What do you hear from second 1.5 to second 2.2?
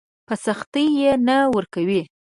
ورکوي.